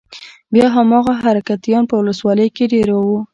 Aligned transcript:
بيا 0.53 0.67
هماغه 0.75 1.13
حرکتيان 1.23 1.83
په 1.87 1.95
ولسوالۍ 1.99 2.47
کښې 2.55 2.65
دېره 2.71 2.95
وو. 3.05 3.17